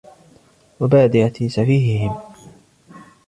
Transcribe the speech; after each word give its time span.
وَبَادِرَةِ 0.79 1.47
سَفِيهِهِمْ 1.47 2.15